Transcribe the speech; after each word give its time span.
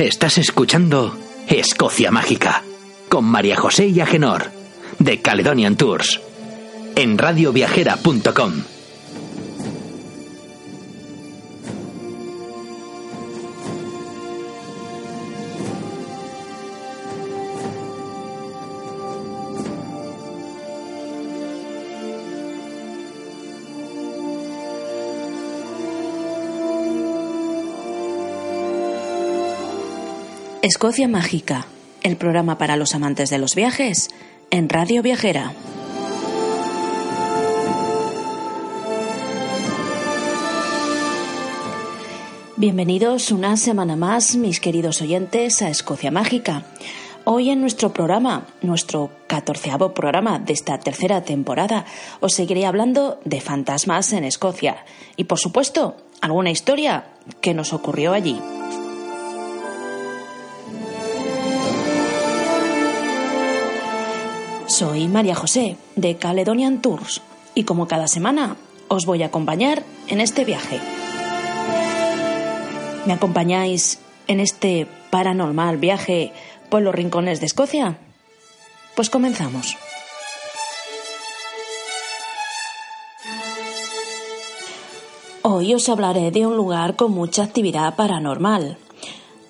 Estás 0.00 0.38
escuchando 0.38 1.14
Escocia 1.46 2.10
Mágica 2.10 2.62
con 3.10 3.26
María 3.26 3.56
José 3.56 3.88
y 3.88 4.00
Agenor 4.00 4.50
de 4.98 5.20
Caledonian 5.20 5.76
Tours 5.76 6.22
en 6.96 7.18
radioviajera.com. 7.18 8.79
Escocia 30.62 31.08
Mágica, 31.08 31.64
el 32.02 32.18
programa 32.18 32.58
para 32.58 32.76
los 32.76 32.94
amantes 32.94 33.30
de 33.30 33.38
los 33.38 33.54
viajes 33.54 34.10
en 34.50 34.68
Radio 34.68 35.02
Viajera. 35.02 35.54
Bienvenidos 42.58 43.32
una 43.32 43.56
semana 43.56 43.96
más, 43.96 44.36
mis 44.36 44.60
queridos 44.60 45.00
oyentes, 45.00 45.62
a 45.62 45.70
Escocia 45.70 46.10
Mágica. 46.10 46.64
Hoy 47.24 47.48
en 47.48 47.62
nuestro 47.62 47.94
programa, 47.94 48.46
nuestro 48.60 49.10
catorceavo 49.28 49.94
programa 49.94 50.38
de 50.40 50.52
esta 50.52 50.78
tercera 50.78 51.22
temporada, 51.22 51.86
os 52.20 52.34
seguiré 52.34 52.66
hablando 52.66 53.18
de 53.24 53.40
fantasmas 53.40 54.12
en 54.12 54.24
Escocia 54.24 54.84
y, 55.16 55.24
por 55.24 55.38
supuesto, 55.38 55.96
alguna 56.20 56.50
historia 56.50 57.04
que 57.40 57.54
nos 57.54 57.72
ocurrió 57.72 58.12
allí. 58.12 58.38
Soy 64.80 65.08
María 65.08 65.34
José 65.34 65.76
de 65.94 66.16
Caledonian 66.16 66.80
Tours 66.80 67.20
y 67.54 67.64
como 67.64 67.86
cada 67.86 68.08
semana 68.08 68.56
os 68.88 69.04
voy 69.04 69.22
a 69.22 69.26
acompañar 69.26 69.82
en 70.08 70.22
este 70.22 70.46
viaje. 70.46 70.80
¿Me 73.04 73.12
acompañáis 73.12 73.98
en 74.26 74.40
este 74.40 74.86
paranormal 75.10 75.76
viaje 75.76 76.32
por 76.70 76.80
los 76.80 76.94
rincones 76.94 77.40
de 77.40 77.44
Escocia? 77.44 77.98
Pues 78.94 79.10
comenzamos. 79.10 79.76
Hoy 85.42 85.74
os 85.74 85.90
hablaré 85.90 86.30
de 86.30 86.46
un 86.46 86.56
lugar 86.56 86.96
con 86.96 87.12
mucha 87.12 87.42
actividad 87.42 87.96
paranormal, 87.96 88.78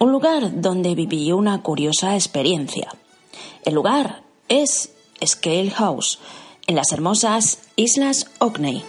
un 0.00 0.10
lugar 0.10 0.60
donde 0.60 0.96
viví 0.96 1.30
una 1.30 1.62
curiosa 1.62 2.16
experiencia. 2.16 2.92
El 3.64 3.74
lugar 3.74 4.24
es 4.48 4.90
Scale 5.24 5.70
House, 5.70 6.18
en 6.66 6.76
las 6.76 6.92
hermosas 6.92 7.58
Islas 7.76 8.26
Orkney. 8.38 8.84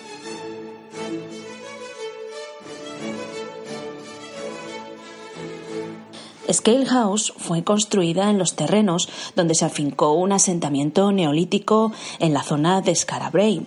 Scale 6.51 6.85
House 6.85 7.33
fue 7.37 7.63
construida 7.63 8.29
en 8.29 8.37
los 8.37 8.55
terrenos 8.55 9.07
donde 9.35 9.55
se 9.55 9.65
afincó 9.65 10.13
un 10.13 10.31
asentamiento 10.31 11.11
neolítico 11.11 11.91
en 12.19 12.33
la 12.33 12.43
zona 12.43 12.81
de 12.81 12.95
Scarabray. 12.95 13.65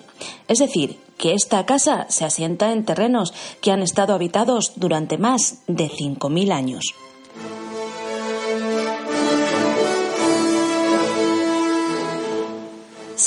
Es 0.48 0.58
decir, 0.58 0.98
que 1.16 1.32
esta 1.32 1.64
casa 1.64 2.06
se 2.10 2.24
asienta 2.24 2.72
en 2.72 2.84
terrenos 2.84 3.32
que 3.60 3.72
han 3.72 3.82
estado 3.82 4.14
habitados 4.14 4.72
durante 4.76 5.18
más 5.18 5.62
de 5.66 5.88
5.000 5.88 6.52
años. 6.52 6.94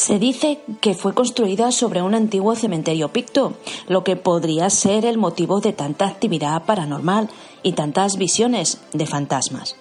Se 0.08 0.20
dice 0.20 0.62
que 0.80 0.94
fue 0.94 1.14
construida 1.14 1.70
sobre 1.74 2.02
un 2.02 2.16
antiguo 2.16 2.56
cementerio 2.56 3.10
picto, 3.10 3.56
lo 3.90 4.06
que 4.06 4.16
podría 4.16 4.70
ser 4.70 5.04
el 5.04 5.18
motivo 5.18 5.60
de 5.60 5.74
tanta 5.74 6.08
actividad 6.08 6.64
paranormal 6.64 7.30
y 7.62 7.74
tantas 7.74 8.16
visiones 8.16 8.80
de 8.94 9.06
fantasmas. 9.06 9.76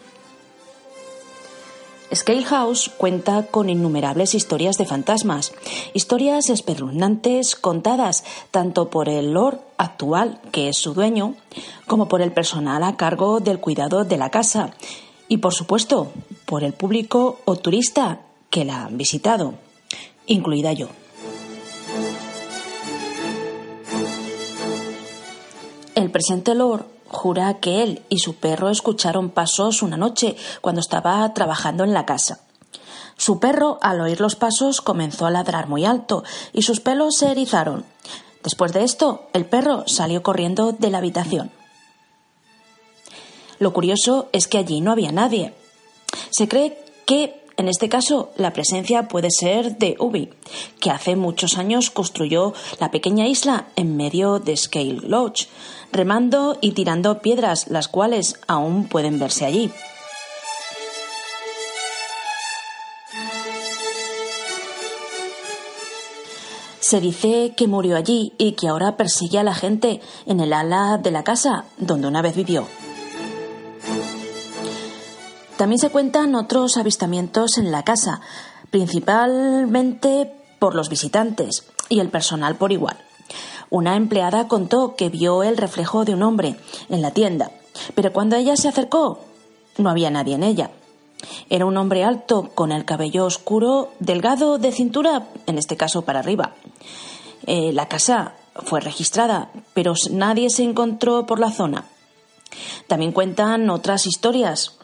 Scale 2.13 2.43
House 2.43 2.91
cuenta 2.97 3.47
con 3.47 3.71
innumerables 3.71 4.35
historias 4.35 4.77
de 4.79 4.87
fantasmas, 4.87 5.53
historias 5.95 6.51
espeluznantes 6.51 7.55
contadas 7.55 8.25
tanto 8.51 8.91
por 8.91 9.09
el 9.09 9.33
Lord 9.33 9.61
actual, 9.77 10.41
que 10.51 10.71
es 10.71 10.77
su 10.77 10.93
dueño, 10.93 11.37
como 11.87 12.09
por 12.09 12.21
el 12.21 12.33
personal 12.33 12.83
a 12.83 12.97
cargo 12.97 13.39
del 13.39 13.61
cuidado 13.61 14.05
de 14.05 14.17
la 14.17 14.31
casa 14.31 14.73
y, 15.29 15.37
por 15.37 15.55
supuesto, 15.55 16.11
por 16.47 16.65
el 16.65 16.73
público 16.73 17.39
o 17.45 17.55
turista 17.55 18.23
que 18.51 18.65
la 18.65 18.87
han 18.87 18.99
visitado 18.99 19.66
incluida 20.27 20.73
yo. 20.73 20.89
El 25.95 26.11
presente 26.11 26.55
Lord 26.55 26.85
jura 27.09 27.59
que 27.61 27.83
él 27.83 28.03
y 28.09 28.19
su 28.19 28.35
perro 28.35 28.69
escucharon 28.69 29.31
pasos 29.31 29.83
una 29.83 29.97
noche 29.97 30.37
cuando 30.61 30.81
estaba 30.81 31.33
trabajando 31.33 31.85
en 31.85 31.95
la 31.95 32.05
casa. 32.05 32.41
Su 33.17 33.41
perro, 33.41 33.79
al 33.81 34.01
oír 34.01 34.21
los 34.21 34.37
pasos, 34.37 34.83
comenzó 34.83 35.25
a 35.27 35.31
ladrar 35.31 35.69
muy 35.69 35.85
alto 35.85 36.23
y 36.53 36.63
sus 36.63 36.81
pelos 36.81 37.17
se 37.17 37.31
erizaron. 37.31 37.85
Después 38.43 38.73
de 38.73 38.85
esto, 38.85 39.29
el 39.33 39.47
perro 39.47 39.85
salió 39.87 40.23
corriendo 40.23 40.73
de 40.73 40.91
la 40.91 40.99
habitación. 40.99 41.51
Lo 43.59 43.73
curioso 43.73 44.29
es 44.33 44.49
que 44.49 44.59
allí 44.59 44.83
no 44.83 44.93
había 44.93 45.13
nadie. 45.13 45.55
Se 46.31 46.47
cree 46.47 46.79
que 47.07 47.43
en 47.57 47.69
este 47.69 47.89
caso, 47.89 48.31
la 48.37 48.53
presencia 48.53 49.09
puede 49.09 49.31
ser 49.31 49.79
de 49.79 49.97
Ubi, 49.99 50.29
que 50.79 50.91
hace 50.91 51.17
muchos 51.17 51.57
años 51.57 51.91
construyó 51.91 52.53
la 52.81 52.91
pequeña 52.91 53.27
isla 53.27 53.69
en 53.77 53.97
medio 53.97 54.39
de 54.41 54.57
Scale 54.57 55.01
Lodge, 55.03 55.49
remando 55.91 56.59
y 56.61 56.73
tirando 56.73 57.21
piedras, 57.21 57.69
las 57.69 57.89
cuales 57.89 58.39
aún 58.47 58.89
pueden 58.89 59.19
verse 59.19 59.47
allí. 59.47 59.71
Se 66.79 67.01
dice 67.01 67.55
que 67.57 67.67
murió 67.67 67.97
allí 67.97 68.35
y 68.39 68.53
que 68.53 68.69
ahora 68.69 68.97
persigue 68.97 69.39
a 69.39 69.43
la 69.43 69.55
gente 69.55 70.01
en 70.27 70.41
el 70.41 70.53
ala 70.53 70.99
de 70.99 71.11
la 71.11 71.25
casa 71.25 71.65
donde 71.79 72.07
una 72.07 72.23
vez 72.23 72.37
vivió. 72.37 72.69
También 75.57 75.79
se 75.79 75.91
cuentan 75.91 76.35
otros 76.35 76.77
avistamientos 76.77 77.59
en 77.59 77.71
la 77.71 77.83
casa, 77.83 78.21
principalmente 78.71 80.33
por 80.59 80.75
los 80.75 80.89
visitantes 80.89 81.65
y 81.89 82.01
el 82.01 82.11
personal 82.11 82.57
por 82.57 82.73
igual. 82.73 82.99
Una 83.71 83.97
empleada 83.97 84.49
contó 84.49 84.95
que 84.97 85.09
vio 85.09 85.43
el 85.43 85.57
reflejo 85.57 86.05
de 86.05 86.15
un 86.15 86.23
hombre 86.23 86.57
en 86.89 87.03
la 87.03 87.11
tienda, 87.11 87.51
pero 87.95 88.13
cuando 88.13 88.37
ella 88.37 88.57
se 88.57 88.69
acercó 88.69 89.21
no 89.79 89.91
había 89.91 90.11
nadie 90.11 90.35
en 90.35 90.43
ella. 90.43 90.71
Era 91.49 91.67
un 91.67 91.77
hombre 91.77 92.05
alto, 92.05 92.51
con 92.55 92.73
el 92.73 92.85
cabello 92.85 93.25
oscuro, 93.25 93.93
delgado 93.99 94.59
de 94.59 94.73
cintura, 94.73 95.29
en 95.47 95.59
este 95.59 95.77
caso 95.77 96.03
para 96.03 96.21
arriba. 96.21 96.55
Eh, 97.47 97.73
la 97.73 97.89
casa 97.89 98.35
fue 98.65 98.81
registrada, 98.81 99.51
pero 99.75 99.95
nadie 100.11 100.51
se 100.51 100.63
encontró 100.63 101.27
por 101.27 101.39
la 101.39 101.51
zona. 101.51 101.85
También 102.87 103.13
cuentan 103.13 103.71
otras 103.71 104.07
historias, 104.07 104.76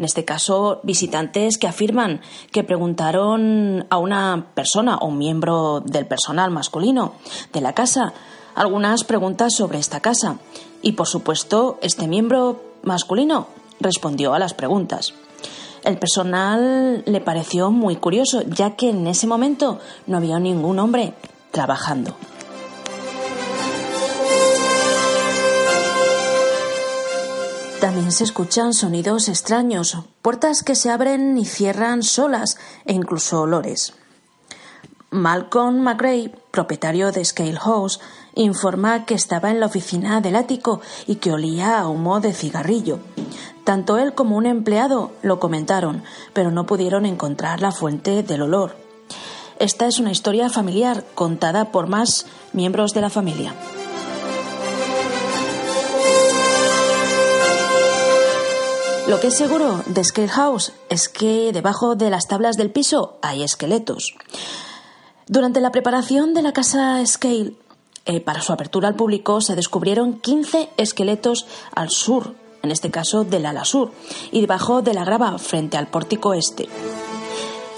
en 0.00 0.04
este 0.06 0.24
caso 0.24 0.80
visitantes 0.82 1.58
que 1.58 1.68
afirman 1.68 2.22
que 2.52 2.64
preguntaron 2.64 3.86
a 3.90 3.98
una 3.98 4.46
persona 4.54 4.96
o 4.96 5.08
un 5.08 5.18
miembro 5.18 5.80
del 5.84 6.06
personal 6.06 6.50
masculino 6.50 7.12
de 7.52 7.60
la 7.60 7.74
casa 7.74 8.14
algunas 8.54 9.04
preguntas 9.04 9.52
sobre 9.54 9.78
esta 9.78 10.00
casa 10.00 10.38
y 10.80 10.92
por 10.92 11.06
supuesto 11.06 11.78
este 11.82 12.08
miembro 12.08 12.62
masculino 12.82 13.48
respondió 13.78 14.32
a 14.32 14.38
las 14.38 14.54
preguntas. 14.54 15.12
El 15.84 15.98
personal 15.98 17.02
le 17.04 17.20
pareció 17.20 17.70
muy 17.70 17.96
curioso 17.96 18.40
ya 18.40 18.76
que 18.76 18.88
en 18.88 19.06
ese 19.06 19.26
momento 19.26 19.80
no 20.06 20.16
había 20.16 20.38
ningún 20.38 20.78
hombre 20.78 21.12
trabajando. 21.50 22.16
También 27.80 28.12
se 28.12 28.24
escuchan 28.24 28.74
sonidos 28.74 29.30
extraños, 29.30 29.96
puertas 30.20 30.62
que 30.62 30.74
se 30.74 30.90
abren 30.90 31.38
y 31.38 31.46
cierran 31.46 32.02
solas 32.02 32.58
e 32.84 32.92
incluso 32.92 33.40
olores. 33.40 33.94
Malcolm 35.10 35.80
McRae, 35.80 36.30
propietario 36.50 37.10
de 37.10 37.24
Scale 37.24 37.56
House, 37.56 37.98
informa 38.34 39.06
que 39.06 39.14
estaba 39.14 39.50
en 39.50 39.60
la 39.60 39.66
oficina 39.66 40.20
del 40.20 40.36
ático 40.36 40.82
y 41.06 41.16
que 41.16 41.32
olía 41.32 41.80
a 41.80 41.88
humo 41.88 42.20
de 42.20 42.34
cigarrillo. 42.34 42.98
Tanto 43.64 43.96
él 43.96 44.12
como 44.12 44.36
un 44.36 44.44
empleado 44.44 45.12
lo 45.22 45.40
comentaron, 45.40 46.04
pero 46.34 46.50
no 46.50 46.66
pudieron 46.66 47.06
encontrar 47.06 47.62
la 47.62 47.72
fuente 47.72 48.22
del 48.22 48.42
olor. 48.42 48.76
Esta 49.58 49.86
es 49.86 49.98
una 49.98 50.12
historia 50.12 50.50
familiar 50.50 51.04
contada 51.14 51.72
por 51.72 51.86
más 51.86 52.26
miembros 52.52 52.92
de 52.92 53.00
la 53.00 53.10
familia. 53.10 53.54
Lo 59.10 59.18
que 59.18 59.26
es 59.26 59.34
seguro 59.34 59.82
de 59.86 60.04
Scale 60.04 60.28
House 60.28 60.72
es 60.88 61.08
que 61.08 61.50
debajo 61.52 61.96
de 61.96 62.10
las 62.10 62.28
tablas 62.28 62.56
del 62.56 62.70
piso 62.70 63.18
hay 63.22 63.42
esqueletos. 63.42 64.14
Durante 65.26 65.60
la 65.60 65.72
preparación 65.72 66.32
de 66.32 66.42
la 66.42 66.52
casa 66.52 67.04
Scale, 67.04 67.54
eh, 68.04 68.20
para 68.20 68.40
su 68.40 68.52
apertura 68.52 68.86
al 68.86 68.94
público, 68.94 69.40
se 69.40 69.56
descubrieron 69.56 70.20
15 70.20 70.68
esqueletos 70.76 71.48
al 71.74 71.90
sur, 71.90 72.36
en 72.62 72.70
este 72.70 72.92
caso 72.92 73.24
del 73.24 73.46
ala 73.46 73.64
sur, 73.64 73.90
y 74.30 74.42
debajo 74.42 74.80
de 74.80 74.94
la 74.94 75.04
grava 75.04 75.36
frente 75.38 75.76
al 75.76 75.88
pórtico 75.88 76.32
este. 76.32 76.68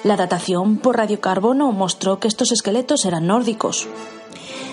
La 0.05 0.19
datación 0.19 0.76
por 0.76 0.99
radiocarbono 0.99 1.73
mostró 1.73 2.20
que 2.20 2.29
estos 2.29 2.52
esqueletos 2.52 3.06
eran 3.06 3.26
nórdicos. 3.26 3.88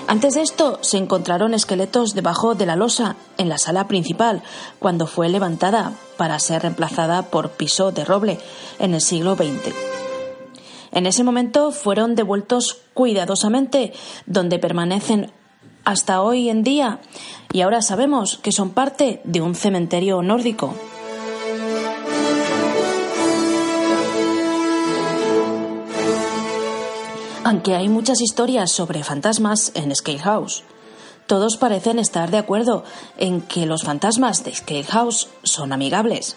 Antes 0.10 0.34
de 0.34 0.42
esto 0.42 0.80
se 0.82 0.98
encontraron 0.98 1.54
esqueletos 1.54 2.16
debajo 2.16 2.56
de 2.56 2.66
la 2.66 2.76
losa 2.76 3.16
en 3.38 3.48
la 3.48 3.60
sala 3.60 3.88
principal, 3.88 4.42
cuando 4.80 5.06
fue 5.06 5.30
levantada 5.30 5.94
para 6.18 6.40
ser 6.40 6.64
reemplazada 6.64 7.30
por 7.30 7.52
piso 7.52 7.92
de 7.92 8.06
roble 8.06 8.40
en 8.80 8.96
el 8.96 9.02
siglo 9.02 9.36
XX. 9.36 9.72
En 10.92 11.06
ese 11.06 11.24
momento 11.24 11.72
fueron 11.72 12.16
devueltos 12.16 12.80
cuidadosamente, 12.96 13.94
donde 14.26 14.58
permanecen 14.58 15.32
hasta 15.86 16.24
hoy 16.24 16.50
en 16.50 16.64
día, 16.64 17.02
y 17.54 17.62
ahora 17.62 17.84
sabemos 17.84 18.40
que 18.40 18.52
son 18.52 18.72
parte 18.72 19.22
de 19.26 19.42
un 19.42 19.54
cementerio 19.54 20.24
nórdico. 20.24 20.74
Aunque 27.50 27.76
hay 27.76 27.90
muchas 27.90 28.22
historias 28.22 28.72
sobre 28.72 29.04
fantasmas 29.04 29.72
en 29.74 29.96
Scale 29.96 30.20
House, 30.20 30.62
todos 31.26 31.58
parecen 31.58 31.98
estar 31.98 32.30
de 32.30 32.38
acuerdo 32.38 32.84
en 33.18 33.42
que 33.42 33.66
los 33.66 33.82
fantasmas 33.82 34.44
de 34.44 34.54
Scale 34.54 34.84
House 34.84 35.30
son 35.42 35.74
amigables. 35.74 36.36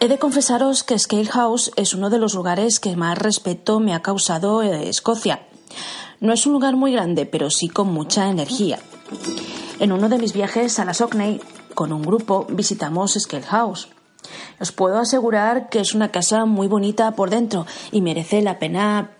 He 0.00 0.08
de 0.08 0.18
confesaros 0.18 0.84
que 0.84 0.98
Scale 0.98 1.26
House 1.26 1.70
es 1.76 1.92
uno 1.92 2.08
de 2.08 2.18
los 2.18 2.32
lugares 2.32 2.80
que 2.80 2.96
más 2.96 3.18
respeto 3.18 3.78
me 3.78 3.92
ha 3.92 4.00
causado 4.00 4.62
Escocia. 4.62 5.46
No 6.18 6.32
es 6.32 6.46
un 6.46 6.54
lugar 6.54 6.74
muy 6.76 6.92
grande, 6.92 7.26
pero 7.26 7.50
sí 7.50 7.68
con 7.68 7.92
mucha 7.92 8.30
energía. 8.30 8.78
En 9.78 9.92
uno 9.92 10.08
de 10.08 10.16
mis 10.16 10.32
viajes 10.32 10.78
a 10.78 10.86
la 10.86 10.94
Sockney, 10.94 11.42
con 11.74 11.92
un 11.92 12.00
grupo, 12.00 12.46
visitamos 12.48 13.12
Scale 13.12 13.44
House. 13.44 13.90
Os 14.60 14.72
puedo 14.72 14.98
asegurar 14.98 15.68
que 15.68 15.80
es 15.80 15.94
una 15.94 16.10
casa 16.10 16.44
muy 16.44 16.66
bonita 16.66 17.10
por 17.12 17.30
dentro 17.30 17.66
y 17.92 18.00
merece 18.00 18.42
la 18.42 18.58
pena 18.58 19.10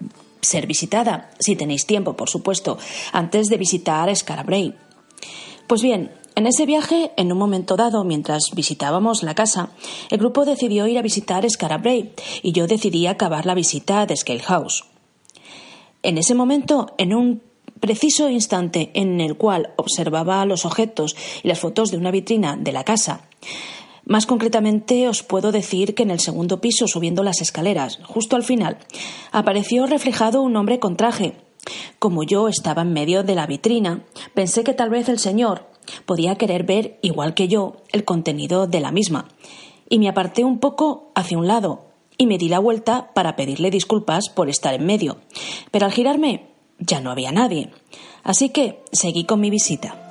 ser 0.40 0.66
visitada, 0.66 1.30
si 1.38 1.56
tenéis 1.56 1.86
tiempo, 1.86 2.14
por 2.14 2.30
supuesto, 2.30 2.78
antes 3.12 3.48
de 3.48 3.56
visitar 3.56 4.14
Scarabray. 4.14 4.74
Pues 5.66 5.82
bien, 5.82 6.12
en 6.36 6.46
ese 6.46 6.66
viaje, 6.66 7.12
en 7.16 7.32
un 7.32 7.38
momento 7.38 7.76
dado, 7.76 8.04
mientras 8.04 8.50
visitábamos 8.54 9.22
la 9.22 9.34
casa, 9.34 9.70
el 10.10 10.18
grupo 10.18 10.44
decidió 10.44 10.86
ir 10.86 10.98
a 10.98 11.02
visitar 11.02 11.48
Scarabray 11.48 12.12
y 12.42 12.52
yo 12.52 12.66
decidí 12.66 13.06
acabar 13.06 13.46
la 13.46 13.54
visita 13.54 14.06
de 14.06 14.16
Scale 14.16 14.42
House. 14.42 14.84
En 16.02 16.18
ese 16.18 16.34
momento, 16.34 16.94
en 16.98 17.14
un 17.14 17.42
preciso 17.80 18.30
instante 18.30 18.90
en 18.94 19.20
el 19.20 19.36
cual 19.36 19.72
observaba 19.76 20.44
los 20.46 20.64
objetos 20.64 21.16
y 21.42 21.48
las 21.48 21.58
fotos 21.58 21.90
de 21.90 21.96
una 21.96 22.10
vitrina 22.10 22.56
de 22.56 22.72
la 22.72 22.84
casa, 22.84 23.22
más 24.06 24.24
concretamente, 24.24 25.08
os 25.08 25.24
puedo 25.24 25.50
decir 25.50 25.96
que 25.96 26.04
en 26.04 26.12
el 26.12 26.20
segundo 26.20 26.60
piso, 26.60 26.86
subiendo 26.86 27.24
las 27.24 27.40
escaleras, 27.40 27.98
justo 28.04 28.36
al 28.36 28.44
final, 28.44 28.78
apareció 29.32 29.84
reflejado 29.86 30.42
un 30.42 30.54
hombre 30.54 30.78
con 30.78 30.96
traje. 30.96 31.34
Como 31.98 32.22
yo 32.22 32.46
estaba 32.46 32.82
en 32.82 32.92
medio 32.92 33.24
de 33.24 33.34
la 33.34 33.48
vitrina, 33.48 34.04
pensé 34.32 34.62
que 34.62 34.74
tal 34.74 34.90
vez 34.90 35.08
el 35.08 35.18
señor 35.18 35.66
podía 36.04 36.36
querer 36.36 36.62
ver, 36.62 37.00
igual 37.02 37.34
que 37.34 37.48
yo, 37.48 37.78
el 37.90 38.04
contenido 38.04 38.68
de 38.68 38.78
la 38.78 38.92
misma, 38.92 39.26
y 39.88 39.98
me 39.98 40.08
aparté 40.08 40.44
un 40.44 40.60
poco 40.60 41.10
hacia 41.16 41.38
un 41.38 41.48
lado 41.48 41.86
y 42.16 42.26
me 42.26 42.38
di 42.38 42.48
la 42.48 42.60
vuelta 42.60 43.10
para 43.12 43.34
pedirle 43.34 43.72
disculpas 43.72 44.28
por 44.28 44.48
estar 44.48 44.72
en 44.72 44.86
medio. 44.86 45.16
Pero 45.72 45.86
al 45.86 45.92
girarme 45.92 46.46
ya 46.78 47.00
no 47.00 47.10
había 47.10 47.32
nadie. 47.32 47.72
Así 48.22 48.50
que 48.50 48.84
seguí 48.92 49.24
con 49.24 49.40
mi 49.40 49.50
visita. 49.50 50.05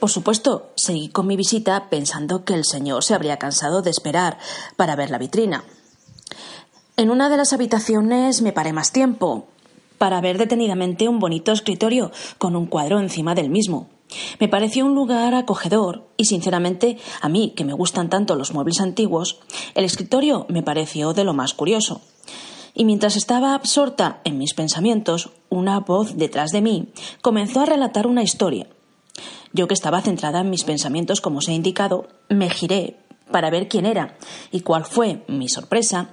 Por 0.00 0.10
supuesto, 0.10 0.70
seguí 0.76 1.08
con 1.08 1.26
mi 1.26 1.36
visita 1.36 1.88
pensando 1.90 2.44
que 2.44 2.54
el 2.54 2.64
señor 2.64 3.02
se 3.02 3.14
habría 3.14 3.38
cansado 3.38 3.82
de 3.82 3.90
esperar 3.90 4.38
para 4.76 4.94
ver 4.94 5.10
la 5.10 5.18
vitrina. 5.18 5.64
En 6.96 7.10
una 7.10 7.28
de 7.28 7.36
las 7.36 7.52
habitaciones 7.52 8.40
me 8.40 8.52
paré 8.52 8.72
más 8.72 8.92
tiempo, 8.92 9.48
para 9.98 10.20
ver 10.20 10.38
detenidamente 10.38 11.08
un 11.08 11.18
bonito 11.18 11.50
escritorio 11.50 12.12
con 12.38 12.54
un 12.54 12.66
cuadro 12.66 13.00
encima 13.00 13.34
del 13.34 13.50
mismo. 13.50 13.88
Me 14.38 14.48
pareció 14.48 14.86
un 14.86 14.94
lugar 14.94 15.34
acogedor 15.34 16.06
y, 16.16 16.26
sinceramente, 16.26 16.98
a 17.20 17.28
mí, 17.28 17.52
que 17.56 17.64
me 17.64 17.74
gustan 17.74 18.08
tanto 18.08 18.36
los 18.36 18.54
muebles 18.54 18.80
antiguos, 18.80 19.40
el 19.74 19.84
escritorio 19.84 20.46
me 20.48 20.62
pareció 20.62 21.12
de 21.12 21.24
lo 21.24 21.34
más 21.34 21.54
curioso. 21.54 22.00
Y 22.72 22.84
mientras 22.84 23.16
estaba 23.16 23.54
absorta 23.54 24.20
en 24.22 24.38
mis 24.38 24.54
pensamientos, 24.54 25.30
una 25.48 25.80
voz 25.80 26.16
detrás 26.16 26.52
de 26.52 26.62
mí 26.62 26.92
comenzó 27.20 27.60
a 27.60 27.66
relatar 27.66 28.06
una 28.06 28.22
historia 28.22 28.68
yo 29.52 29.68
que 29.68 29.74
estaba 29.74 30.02
centrada 30.02 30.40
en 30.40 30.50
mis 30.50 30.64
pensamientos, 30.64 31.20
como 31.20 31.38
os 31.38 31.48
he 31.48 31.52
indicado, 31.52 32.08
me 32.28 32.50
giré 32.50 32.96
para 33.30 33.50
ver 33.50 33.68
quién 33.68 33.86
era 33.86 34.16
y 34.50 34.60
cuál 34.60 34.84
fue 34.84 35.24
mi 35.28 35.48
sorpresa, 35.48 36.10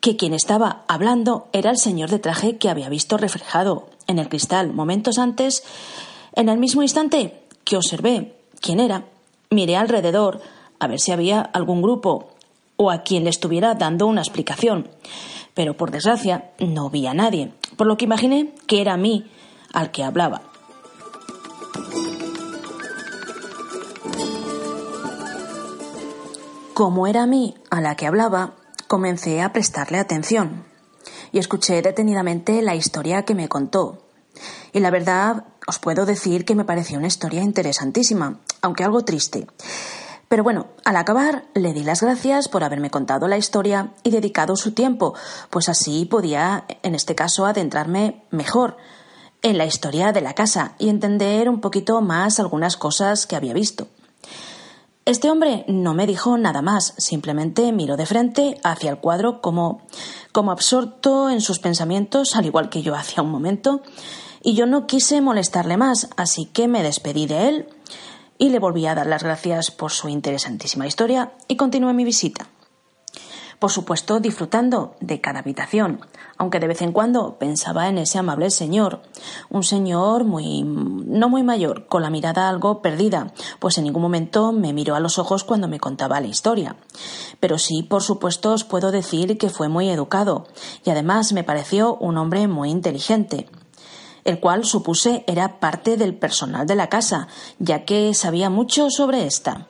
que 0.00 0.16
quien 0.16 0.34
estaba 0.34 0.84
hablando 0.88 1.48
era 1.52 1.70
el 1.70 1.78
señor 1.78 2.10
de 2.10 2.18
traje 2.18 2.58
que 2.58 2.68
había 2.68 2.88
visto 2.88 3.16
reflejado 3.16 3.88
en 4.06 4.18
el 4.18 4.28
cristal 4.28 4.72
momentos 4.72 5.18
antes. 5.18 5.64
En 6.34 6.48
el 6.48 6.58
mismo 6.58 6.82
instante 6.82 7.42
que 7.64 7.76
observé 7.76 8.36
quién 8.60 8.78
era, 8.78 9.06
miré 9.50 9.76
alrededor 9.76 10.40
a 10.78 10.86
ver 10.86 11.00
si 11.00 11.12
había 11.12 11.40
algún 11.40 11.82
grupo 11.82 12.28
o 12.76 12.90
a 12.90 13.02
quien 13.02 13.24
le 13.24 13.30
estuviera 13.30 13.74
dando 13.74 14.06
una 14.06 14.20
explicación. 14.20 14.88
Pero 15.54 15.76
por 15.76 15.90
desgracia 15.90 16.52
no 16.58 16.90
vi 16.90 17.06
a 17.06 17.14
nadie, 17.14 17.52
por 17.76 17.86
lo 17.86 17.96
que 17.96 18.04
imaginé 18.04 18.54
que 18.66 18.80
era 18.80 18.94
a 18.94 18.98
mí 18.98 19.24
al 19.72 19.90
que 19.90 20.04
hablaba. 20.04 20.42
Como 26.76 27.06
era 27.06 27.22
a 27.22 27.26
mí 27.26 27.54
a 27.70 27.80
la 27.80 27.94
que 27.94 28.06
hablaba, 28.06 28.52
comencé 28.86 29.40
a 29.40 29.50
prestarle 29.50 29.98
atención 29.98 30.66
y 31.32 31.38
escuché 31.38 31.80
detenidamente 31.80 32.60
la 32.60 32.74
historia 32.74 33.24
que 33.24 33.34
me 33.34 33.48
contó. 33.48 34.02
Y 34.74 34.80
la 34.80 34.90
verdad, 34.90 35.44
os 35.66 35.78
puedo 35.78 36.04
decir 36.04 36.44
que 36.44 36.54
me 36.54 36.66
pareció 36.66 36.98
una 36.98 37.06
historia 37.06 37.42
interesantísima, 37.42 38.40
aunque 38.60 38.84
algo 38.84 39.06
triste. 39.06 39.46
Pero 40.28 40.44
bueno, 40.44 40.66
al 40.84 40.96
acabar 40.96 41.46
le 41.54 41.72
di 41.72 41.82
las 41.82 42.02
gracias 42.02 42.46
por 42.46 42.62
haberme 42.62 42.90
contado 42.90 43.26
la 43.26 43.38
historia 43.38 43.94
y 44.02 44.10
dedicado 44.10 44.54
su 44.54 44.72
tiempo, 44.72 45.14
pues 45.48 45.70
así 45.70 46.04
podía, 46.04 46.66
en 46.82 46.94
este 46.94 47.14
caso, 47.14 47.46
adentrarme 47.46 48.22
mejor 48.30 48.76
en 49.40 49.56
la 49.56 49.64
historia 49.64 50.12
de 50.12 50.20
la 50.20 50.34
casa 50.34 50.74
y 50.78 50.90
entender 50.90 51.48
un 51.48 51.62
poquito 51.62 52.02
más 52.02 52.38
algunas 52.38 52.76
cosas 52.76 53.26
que 53.26 53.34
había 53.34 53.54
visto. 53.54 53.88
Este 55.06 55.30
hombre 55.30 55.64
no 55.68 55.94
me 55.94 56.04
dijo 56.04 56.36
nada 56.36 56.62
más, 56.62 56.92
simplemente 56.98 57.70
miró 57.70 57.96
de 57.96 58.06
frente 58.06 58.58
hacia 58.64 58.90
el 58.90 58.98
cuadro 58.98 59.40
como, 59.40 59.82
como 60.32 60.50
absorto 60.50 61.30
en 61.30 61.40
sus 61.40 61.60
pensamientos, 61.60 62.34
al 62.34 62.44
igual 62.44 62.70
que 62.70 62.82
yo 62.82 62.96
hacía 62.96 63.22
un 63.22 63.30
momento, 63.30 63.82
y 64.42 64.54
yo 64.54 64.66
no 64.66 64.88
quise 64.88 65.20
molestarle 65.20 65.76
más, 65.76 66.08
así 66.16 66.46
que 66.46 66.66
me 66.66 66.82
despedí 66.82 67.26
de 67.26 67.48
él 67.48 67.68
y 68.36 68.48
le 68.48 68.58
volví 68.58 68.84
a 68.86 68.96
dar 68.96 69.06
las 69.06 69.22
gracias 69.22 69.70
por 69.70 69.92
su 69.92 70.08
interesantísima 70.08 70.88
historia 70.88 71.34
y 71.46 71.54
continué 71.54 71.92
mi 71.92 72.02
visita 72.02 72.48
por 73.58 73.70
supuesto 73.70 74.20
disfrutando 74.20 74.94
de 75.00 75.20
cada 75.20 75.40
habitación, 75.40 76.00
aunque 76.36 76.60
de 76.60 76.68
vez 76.68 76.82
en 76.82 76.92
cuando 76.92 77.38
pensaba 77.38 77.88
en 77.88 77.98
ese 77.98 78.18
amable 78.18 78.50
señor, 78.50 79.02
un 79.50 79.62
señor 79.62 80.24
muy 80.24 80.62
no 80.64 81.28
muy 81.28 81.42
mayor, 81.42 81.86
con 81.86 82.02
la 82.02 82.10
mirada 82.10 82.48
algo 82.48 82.82
perdida, 82.82 83.32
pues 83.58 83.78
en 83.78 83.84
ningún 83.84 84.02
momento 84.02 84.52
me 84.52 84.72
miró 84.72 84.94
a 84.94 85.00
los 85.00 85.18
ojos 85.18 85.44
cuando 85.44 85.68
me 85.68 85.80
contaba 85.80 86.20
la 86.20 86.26
historia. 86.26 86.76
Pero 87.40 87.58
sí, 87.58 87.82
por 87.82 88.02
supuesto, 88.02 88.52
os 88.52 88.64
puedo 88.64 88.90
decir 88.90 89.38
que 89.38 89.50
fue 89.50 89.68
muy 89.68 89.88
educado, 89.88 90.46
y 90.84 90.90
además 90.90 91.32
me 91.32 91.44
pareció 91.44 91.96
un 91.96 92.18
hombre 92.18 92.48
muy 92.48 92.70
inteligente 92.70 93.48
el 94.24 94.40
cual 94.40 94.64
supuse 94.64 95.22
era 95.28 95.60
parte 95.60 95.96
del 95.96 96.16
personal 96.16 96.66
de 96.66 96.74
la 96.74 96.88
casa, 96.88 97.28
ya 97.60 97.84
que 97.84 98.12
sabía 98.12 98.50
mucho 98.50 98.90
sobre 98.90 99.24
esta. 99.24 99.68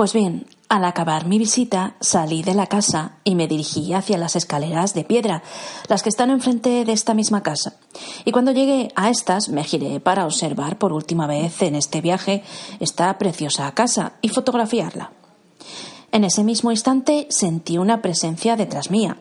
Pues 0.00 0.14
bien, 0.14 0.46
al 0.70 0.86
acabar 0.86 1.26
mi 1.26 1.38
visita 1.38 1.94
salí 2.00 2.42
de 2.42 2.54
la 2.54 2.68
casa 2.68 3.18
y 3.22 3.34
me 3.34 3.46
dirigí 3.46 3.92
hacia 3.92 4.16
las 4.16 4.34
escaleras 4.34 4.94
de 4.94 5.04
piedra, 5.04 5.42
las 5.88 6.02
que 6.02 6.08
están 6.08 6.30
enfrente 6.30 6.86
de 6.86 6.92
esta 6.92 7.12
misma 7.12 7.42
casa. 7.42 7.74
Y 8.24 8.32
cuando 8.32 8.52
llegué 8.52 8.92
a 8.96 9.10
estas 9.10 9.50
me 9.50 9.62
giré 9.62 10.00
para 10.00 10.24
observar 10.24 10.78
por 10.78 10.94
última 10.94 11.26
vez 11.26 11.60
en 11.60 11.74
este 11.74 12.00
viaje 12.00 12.42
esta 12.80 13.18
preciosa 13.18 13.70
casa 13.72 14.14
y 14.22 14.30
fotografiarla. 14.30 15.12
En 16.12 16.24
ese 16.24 16.44
mismo 16.44 16.70
instante 16.70 17.26
sentí 17.28 17.76
una 17.76 18.00
presencia 18.00 18.56
detrás 18.56 18.90
mía. 18.90 19.18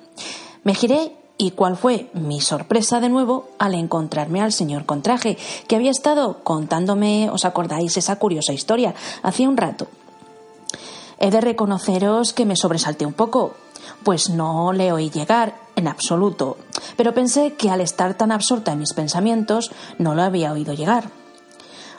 Me 0.64 0.76
giré 0.76 1.12
y 1.38 1.52
cuál 1.52 1.76
fue 1.76 2.10
mi 2.14 2.40
sorpresa 2.40 3.02
de 3.02 3.10
nuevo 3.10 3.50
al 3.60 3.74
encontrarme 3.74 4.40
al 4.40 4.54
señor 4.54 4.86
Contraje, 4.86 5.38
que 5.68 5.76
había 5.76 5.92
estado 5.92 6.42
contándome, 6.46 7.30
¿os 7.30 7.44
acordáis 7.44 7.98
esa 7.98 8.16
curiosa 8.16 8.54
historia? 8.54 8.96
Hacía 9.24 9.50
un 9.50 9.58
rato. 9.58 9.88
He 11.20 11.32
de 11.32 11.42
reconoceros 11.42 12.34
que 12.34 12.46
me 12.46 12.56
sobresalté 12.56 13.06
un 13.06 13.14
poco, 13.14 13.56
pues 14.04 14.30
no 14.30 14.72
le 14.72 14.92
oí 14.92 15.10
llegar 15.10 15.56
en 15.76 15.88
absoluto, 15.88 16.58
pero 16.96 17.14
pensé 17.14 17.54
que 17.54 17.70
al 17.70 17.82
estar 17.82 18.14
tan 18.16 18.32
absorta 18.32 18.72
en 18.72 18.80
mis 18.80 18.94
pensamientos 18.94 19.72
no 19.98 20.16
lo 20.16 20.24
había 20.24 20.54
oído 20.54 20.74
llegar. 20.74 21.10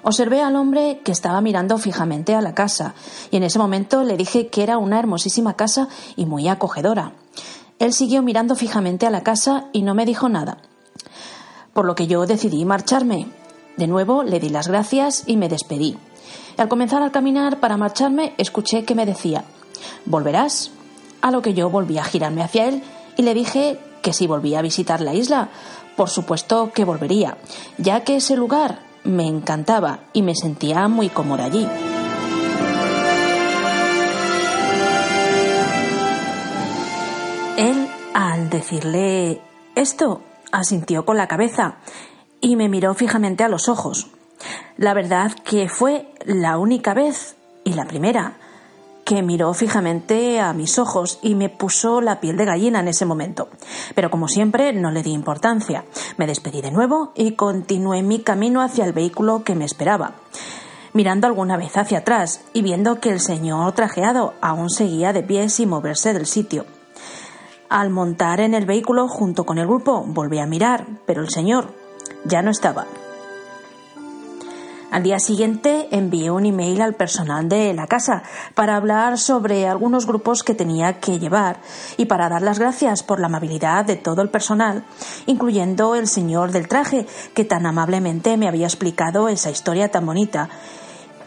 Observé 0.03 0.41
al 0.41 0.57
hombre 0.57 1.01
que 1.05 1.13
estaba 1.13 1.41
mirando 1.43 1.77
fijamente 1.77 2.35
a 2.35 2.41
la 2.41 2.55
casa, 2.55 2.95
y 3.31 3.37
en 3.37 3.43
ese 3.43 3.59
momento 3.59 4.03
le 4.03 4.17
dije 4.17 4.49
que 4.49 4.63
era 4.63 4.79
una 4.79 4.99
hermosísima 4.99 5.55
casa 5.55 5.89
y 6.17 6.25
muy 6.25 6.49
acogedora. 6.49 7.13
Él 7.79 7.93
siguió 7.93 8.23
mirando 8.23 8.57
fijamente 8.57 9.07
a 9.07 9.11
la 9.11 9.23
casa 9.23 9.67
y 9.73 9.83
no 9.83 9.95
me 9.95 10.07
dijo 10.07 10.29
nada. 10.29 10.59
Por 11.73 11.85
lo 11.85 11.95
que 11.95 12.07
yo 12.07 12.27
decidí 12.27 12.65
marcharme. 12.65 13.29
De 13.77 13.87
nuevo 13.87 14.23
le 14.23 14.41
di 14.41 14.49
las 14.49 14.69
gracias 14.69 15.25
y 15.27 15.37
me 15.37 15.49
despedí. 15.49 15.97
Al 16.61 16.69
comenzar 16.69 17.03
a 17.03 17.11
caminar 17.11 17.61
para 17.61 17.77
marcharme, 17.77 18.35
escuché 18.39 18.85
que 18.85 18.95
me 18.95 19.07
decía 19.07 19.45
¿Volverás? 20.05 20.71
A 21.23 21.31
lo 21.31 21.43
que 21.43 21.55
yo 21.55 21.71
volví 21.71 21.99
a 21.99 22.05
girarme 22.05 22.43
hacia 22.43 22.69
él 22.69 22.83
y 23.17 23.23
le 23.23 23.35
dije 23.35 23.79
que 24.03 24.13
si 24.13 24.27
volvía 24.27 24.61
a 24.61 24.63
visitar 24.63 25.01
la 25.01 25.15
isla, 25.15 25.49
por 25.97 26.09
supuesto 26.09 26.73
que 26.73 26.85
volvería, 26.85 27.37
ya 27.79 28.05
que 28.05 28.17
ese 28.17 28.37
lugar 28.37 28.81
me 29.05 29.27
encantaba 29.27 30.01
y 30.13 30.23
me 30.23 30.35
sentía 30.35 30.89
muy 30.89 31.09
cómoda 31.09 31.45
allí. 31.45 31.67
Al 38.13 38.51
decirle 38.51 39.41
esto, 39.75 40.23
asintió 40.51 41.05
con 41.05 41.17
la 41.17 41.29
cabeza 41.29 41.77
y 42.41 42.57
me 42.57 42.69
miró 42.69 42.95
fijamente 42.95 43.45
a 43.45 43.49
los 43.49 43.69
ojos. 43.69 44.09
La 44.77 44.95
verdad 44.95 45.33
que 45.45 45.69
fue 45.69 46.10
la 46.25 46.59
única 46.59 46.95
vez 46.95 47.37
y 47.65 47.75
la 47.75 47.87
primera 47.87 48.35
que 49.05 49.23
miró 49.23 49.53
fijamente 49.55 50.41
a 50.41 50.53
mis 50.53 50.79
ojos 50.79 51.19
y 51.23 51.35
me 51.35 51.49
puso 51.49 52.01
la 52.01 52.21
piel 52.21 52.37
de 52.37 52.45
gallina 52.45 52.81
en 52.81 52.89
ese 52.89 53.07
momento. 53.07 53.49
Pero 53.95 54.11
como 54.11 54.29
siempre 54.29 54.73
no 54.73 54.91
le 54.91 55.03
di 55.03 55.11
importancia. 55.13 55.85
Me 56.17 56.27
despedí 56.27 56.61
de 56.61 56.71
nuevo 56.71 57.13
y 57.17 57.33
continué 57.33 58.03
mi 58.03 58.21
camino 58.21 58.63
hacia 58.63 58.85
el 58.85 58.93
vehículo 58.93 59.43
que 59.43 59.55
me 59.55 59.65
esperaba 59.65 60.15
mirando 60.93 61.27
alguna 61.27 61.57
vez 61.57 61.77
hacia 61.77 61.99
atrás 61.99 62.43
y 62.53 62.63
viendo 62.63 63.01
que 63.01 63.11
el 63.11 63.21
señor 63.21 63.73
trajeado 63.73 64.35
aún 64.41 64.71
seguía 64.71 65.13
de 65.13 65.23
pie 65.23 65.49
sin 65.49 65.69
moverse 65.69 66.13
del 66.13 66.27
sitio. 66.27 66.65
Al 67.69 67.91
montar 67.91 68.41
en 68.41 68.55
el 68.55 68.67
vehículo 68.67 69.07
junto 69.07 69.45
con 69.45 69.59
el 69.59 69.67
grupo, 69.67 70.03
volví 70.05 70.39
a 70.41 70.47
mirar, 70.47 70.87
pero 71.07 71.23
el 71.23 71.31
señor 71.31 71.73
ya 72.25 72.43
no 72.43 72.51
estaba. 72.51 72.87
Al 74.91 75.05
día 75.05 75.21
siguiente 75.21 75.87
envié 75.93 76.33
un 76.33 76.47
email 76.47 76.83
al 76.83 76.95
personal 76.95 77.49
de 77.49 77.73
la 77.75 77.87
casa 77.87 78.25
para 78.57 78.75
hablar 78.75 79.19
sobre 79.19 79.69
algunos 79.69 80.05
grupos 80.05 80.43
que 80.43 80.55
tenía 80.55 80.99
que 80.99 81.21
llevar 81.21 81.61
y 81.97 82.07
para 82.07 82.29
dar 82.29 82.43
las 82.43 82.59
gracias 82.59 83.05
por 83.05 83.21
la 83.21 83.27
amabilidad 83.27 83.85
de 83.85 83.95
todo 83.95 84.21
el 84.21 84.31
personal, 84.31 84.85
incluyendo 85.27 85.95
el 85.95 86.09
señor 86.09 86.51
del 86.51 86.67
traje 86.67 87.07
que 87.35 87.45
tan 87.45 87.67
amablemente 87.67 88.37
me 88.37 88.49
había 88.49 88.67
explicado 88.67 89.29
esa 89.29 89.51
historia 89.51 89.93
tan 89.93 90.07
bonita. 90.07 90.49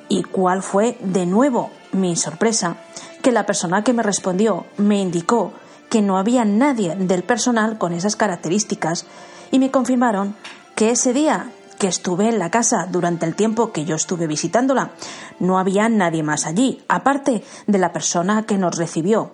Y 0.09 0.23
cuál 0.23 0.61
fue 0.61 0.97
de 0.99 1.25
nuevo 1.25 1.71
mi 1.93 2.17
sorpresa, 2.17 2.75
que 3.21 3.31
la 3.31 3.45
persona 3.45 3.85
que 3.85 3.93
me 3.93 4.03
respondió 4.03 4.65
me 4.75 4.99
indicó 4.99 5.53
que 5.89 6.01
no 6.01 6.17
había 6.17 6.43
nadie 6.43 6.95
del 6.97 7.23
personal 7.23 7.77
con 7.77 7.93
esas 7.93 8.17
características 8.17 9.05
y 9.51 9.59
me 9.59 9.71
confirmaron 9.71 10.35
que 10.75 10.89
ese 10.89 11.13
día 11.13 11.49
que 11.83 11.89
estuve 11.89 12.29
en 12.29 12.39
la 12.39 12.49
casa 12.49 12.87
durante 12.89 13.25
el 13.25 13.35
tiempo 13.35 13.73
que 13.73 13.83
yo 13.83 13.97
estuve 13.97 14.25
visitándola, 14.25 14.91
no 15.41 15.59
había 15.59 15.89
nadie 15.89 16.23
más 16.23 16.45
allí, 16.45 16.81
aparte 16.87 17.43
de 17.67 17.77
la 17.77 17.91
persona 17.91 18.43
que 18.43 18.57
nos 18.57 18.77
recibió. 18.77 19.31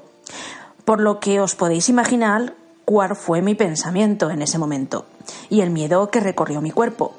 Por 0.83 0.99
lo 0.99 1.19
que 1.19 1.39
os 1.41 1.53
podéis 1.53 1.89
imaginar 1.89 2.55
cuál 2.85 3.15
fue 3.15 3.43
mi 3.43 3.53
pensamiento 3.53 4.31
en 4.31 4.41
ese 4.41 4.57
momento 4.57 5.05
y 5.51 5.61
el 5.61 5.69
miedo 5.69 6.09
que 6.09 6.21
recorrió 6.21 6.59
mi 6.59 6.71
cuerpo. 6.71 7.13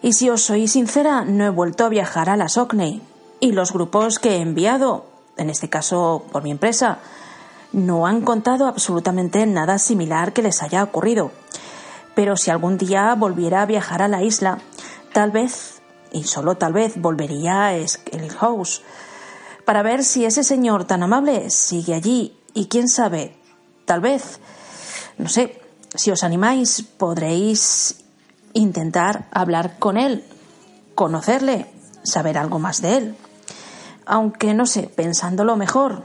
Y 0.00 0.14
si 0.14 0.30
os 0.30 0.40
soy 0.40 0.68
sincera, 0.68 1.26
no 1.26 1.44
he 1.44 1.50
vuelto 1.50 1.84
a 1.84 1.90
viajar 1.90 2.30
a 2.30 2.38
la 2.38 2.48
Sockney 2.48 3.02
y 3.40 3.52
los 3.52 3.74
grupos 3.74 4.18
que 4.18 4.36
he 4.36 4.40
enviado, 4.40 5.04
en 5.36 5.50
este 5.50 5.68
caso 5.68 6.24
por 6.32 6.42
mi 6.42 6.50
empresa, 6.50 6.96
no 7.74 8.06
han 8.06 8.22
contado 8.22 8.68
absolutamente 8.68 9.44
nada 9.44 9.78
similar 9.78 10.32
que 10.32 10.40
les 10.40 10.62
haya 10.62 10.82
ocurrido. 10.82 11.30
Pero 12.14 12.36
si 12.36 12.50
algún 12.50 12.78
día 12.78 13.14
volviera 13.14 13.62
a 13.62 13.66
viajar 13.66 14.02
a 14.02 14.08
la 14.08 14.22
isla, 14.22 14.58
tal 15.12 15.30
vez, 15.30 15.82
y 16.12 16.24
solo 16.24 16.56
tal 16.56 16.72
vez, 16.72 17.00
volvería 17.00 17.68
a 17.68 17.88
Skelly 17.88 18.28
House 18.28 18.82
para 19.64 19.82
ver 19.82 20.04
si 20.04 20.24
ese 20.24 20.44
señor 20.44 20.84
tan 20.84 21.02
amable 21.02 21.50
sigue 21.50 21.94
allí 21.94 22.36
y 22.52 22.66
quién 22.66 22.88
sabe, 22.88 23.36
tal 23.84 24.00
vez, 24.00 24.38
no 25.18 25.28
sé, 25.28 25.60
si 25.94 26.10
os 26.10 26.22
animáis 26.22 26.82
podréis 26.82 28.04
intentar 28.52 29.26
hablar 29.32 29.78
con 29.78 29.96
él, 29.96 30.24
conocerle, 30.94 31.66
saber 32.02 32.38
algo 32.38 32.58
más 32.58 32.82
de 32.82 32.96
él. 32.96 33.16
Aunque 34.06 34.54
no 34.54 34.66
sé, 34.66 34.82
pensándolo 34.94 35.56
mejor, 35.56 36.02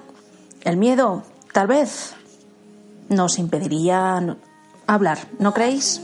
el 0.62 0.78
miedo 0.78 1.24
tal 1.54 1.68
vez 1.68 2.14
nos 3.10 3.40
impediría 3.40 4.38
hablar, 4.94 5.20
¿no 5.38 5.54
creéis? 5.54 6.02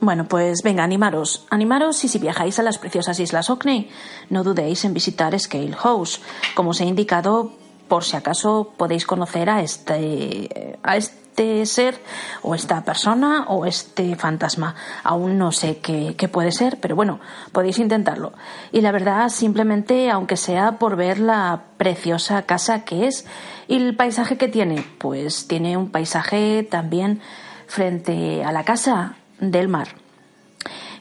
Bueno, 0.00 0.26
pues 0.26 0.62
venga, 0.64 0.82
animaros. 0.82 1.46
Animaros 1.50 2.02
y 2.04 2.08
si 2.08 2.18
viajáis 2.18 2.58
a 2.58 2.62
las 2.62 2.78
preciosas 2.78 3.20
Islas 3.20 3.50
Orkney, 3.50 3.90
no 4.30 4.42
dudéis 4.42 4.84
en 4.84 4.94
visitar 4.94 5.38
Scale 5.38 5.74
House. 5.74 6.20
Como 6.54 6.70
os 6.70 6.80
he 6.80 6.86
indicado, 6.86 7.52
por 7.86 8.02
si 8.02 8.16
acaso 8.16 8.72
podéis 8.76 9.04
conocer 9.04 9.50
a 9.50 9.62
este, 9.62 10.78
a 10.82 10.96
este 10.96 11.19
ser 11.64 12.00
o 12.42 12.54
esta 12.54 12.84
persona 12.84 13.44
o 13.48 13.66
este 13.66 14.16
fantasma. 14.16 14.74
Aún 15.02 15.38
no 15.38 15.52
sé 15.52 15.78
qué, 15.78 16.14
qué, 16.16 16.28
puede 16.28 16.52
ser, 16.52 16.78
pero 16.80 16.96
bueno, 16.96 17.20
podéis 17.52 17.78
intentarlo. 17.78 18.32
Y 18.72 18.80
la 18.80 18.92
verdad, 18.92 19.28
simplemente, 19.28 20.10
aunque 20.10 20.36
sea 20.36 20.78
por 20.78 20.96
ver 20.96 21.18
la 21.18 21.62
preciosa 21.76 22.42
casa 22.42 22.84
que 22.84 23.06
es 23.06 23.26
y 23.68 23.76
el 23.76 23.96
paisaje 23.96 24.36
que 24.36 24.48
tiene, 24.48 24.84
pues 24.98 25.46
tiene 25.48 25.76
un 25.76 25.90
paisaje 25.90 26.66
también 26.68 27.20
frente 27.66 28.44
a 28.44 28.52
la 28.52 28.64
casa 28.64 29.16
del 29.38 29.68
mar. 29.68 29.88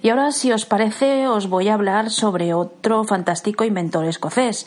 Y 0.02 0.10
ahora, 0.10 0.32
si 0.32 0.52
os 0.52 0.66
parece, 0.66 1.28
os 1.28 1.50
voy 1.50 1.68
a 1.68 1.74
hablar 1.74 2.10
sobre 2.10 2.54
otro 2.54 3.04
fantástico 3.04 3.66
inventor 3.66 4.06
escocés 4.06 4.66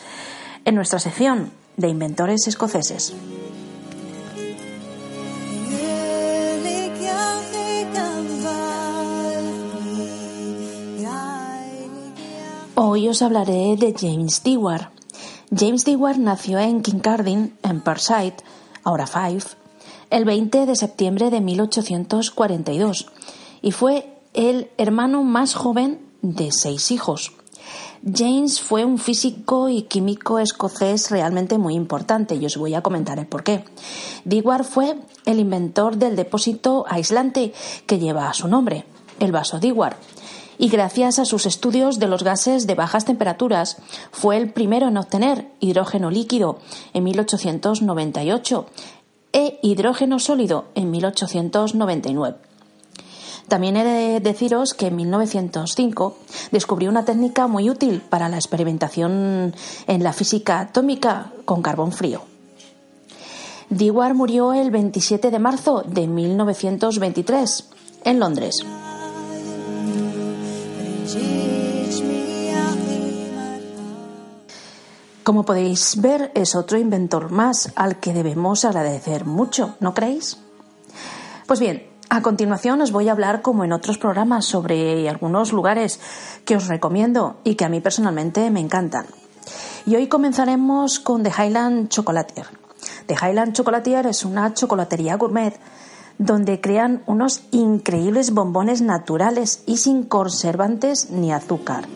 en 0.64 0.74
nuestra 0.74 0.98
sección 0.98 1.50
de 1.76 1.88
inventores 1.88 2.46
escoceses. 2.46 3.14
Hoy 12.74 13.06
os 13.10 13.20
hablaré 13.20 13.76
de 13.76 13.94
James 13.94 14.42
Dewar. 14.42 14.92
James 15.54 15.84
Dewar 15.84 16.18
nació 16.18 16.58
en 16.58 16.80
Kincardine, 16.80 17.52
en 17.62 17.82
Perthshire, 17.82 18.36
ahora 18.82 19.06
Fife, 19.06 19.56
el 20.08 20.24
20 20.24 20.64
de 20.64 20.74
septiembre 20.74 21.28
de 21.28 21.42
1842 21.42 23.08
y 23.60 23.72
fue 23.72 24.16
el 24.32 24.70
hermano 24.78 25.22
más 25.22 25.54
joven 25.54 26.00
de 26.22 26.50
seis 26.50 26.90
hijos. 26.90 27.32
James 28.10 28.62
fue 28.62 28.86
un 28.86 28.96
físico 28.96 29.68
y 29.68 29.82
químico 29.82 30.38
escocés 30.38 31.10
realmente 31.10 31.58
muy 31.58 31.74
importante 31.74 32.36
y 32.36 32.46
os 32.46 32.56
voy 32.56 32.72
a 32.72 32.82
comentar 32.82 33.18
el 33.18 33.26
por 33.26 33.44
qué. 33.44 33.66
Dewar 34.24 34.64
fue 34.64 34.96
el 35.26 35.40
inventor 35.40 35.98
del 35.98 36.16
depósito 36.16 36.86
aislante 36.88 37.52
que 37.86 37.98
lleva 37.98 38.32
su 38.32 38.48
nombre, 38.48 38.86
el 39.20 39.30
vaso 39.30 39.60
Dewar, 39.60 39.98
y 40.62 40.68
gracias 40.68 41.18
a 41.18 41.24
sus 41.24 41.44
estudios 41.44 41.98
de 41.98 42.06
los 42.06 42.22
gases 42.22 42.68
de 42.68 42.76
bajas 42.76 43.04
temperaturas 43.04 43.78
fue 44.12 44.36
el 44.36 44.52
primero 44.52 44.86
en 44.86 44.96
obtener 44.96 45.48
hidrógeno 45.58 46.08
líquido 46.08 46.60
en 46.94 47.02
1898 47.02 48.66
e 49.32 49.58
hidrógeno 49.60 50.20
sólido 50.20 50.66
en 50.76 50.92
1899. 50.92 52.36
También 53.48 53.76
he 53.76 53.82
de 53.82 54.20
deciros 54.20 54.72
que 54.72 54.86
en 54.86 54.94
1905 54.94 56.16
descubrió 56.52 56.90
una 56.90 57.04
técnica 57.04 57.48
muy 57.48 57.68
útil 57.68 58.00
para 58.00 58.28
la 58.28 58.36
experimentación 58.36 59.56
en 59.88 60.02
la 60.04 60.12
física 60.12 60.60
atómica 60.60 61.32
con 61.44 61.60
carbón 61.60 61.90
frío. 61.90 62.22
Dewar 63.68 64.14
murió 64.14 64.52
el 64.52 64.70
27 64.70 65.32
de 65.32 65.38
marzo 65.40 65.82
de 65.84 66.06
1923 66.06 67.68
en 68.04 68.20
Londres. 68.20 68.64
Como 75.24 75.44
podéis 75.44 76.00
ver, 76.00 76.32
es 76.34 76.56
otro 76.56 76.78
inventor 76.78 77.30
más 77.30 77.72
al 77.76 78.00
que 78.00 78.12
debemos 78.12 78.64
agradecer 78.64 79.24
mucho, 79.24 79.76
¿no 79.78 79.94
creéis? 79.94 80.38
Pues 81.46 81.60
bien, 81.60 81.86
a 82.10 82.22
continuación 82.22 82.82
os 82.82 82.90
voy 82.90 83.08
a 83.08 83.12
hablar, 83.12 83.40
como 83.40 83.64
en 83.64 83.72
otros 83.72 83.98
programas, 83.98 84.44
sobre 84.44 85.08
algunos 85.08 85.52
lugares 85.52 86.00
que 86.44 86.56
os 86.56 86.66
recomiendo 86.66 87.36
y 87.44 87.54
que 87.54 87.64
a 87.64 87.68
mí 87.68 87.80
personalmente 87.80 88.50
me 88.50 88.60
encantan. 88.60 89.06
Y 89.86 89.94
hoy 89.94 90.08
comenzaremos 90.08 90.98
con 90.98 91.22
The 91.22 91.30
Highland 91.30 91.88
Chocolatier. 91.88 92.46
The 93.06 93.14
Highland 93.14 93.52
Chocolatier 93.52 94.06
es 94.06 94.24
una 94.24 94.52
chocolatería 94.54 95.16
gourmet 95.16 95.58
donde 96.18 96.60
crean 96.60 97.02
unos 97.06 97.42
increíbles 97.50 98.32
bombones 98.32 98.82
naturales 98.82 99.62
y 99.66 99.78
sin 99.78 100.04
conservantes 100.04 101.10
ni 101.10 101.32
azúcar. 101.32 101.86